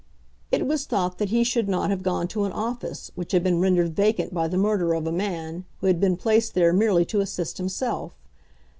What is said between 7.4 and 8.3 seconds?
himself.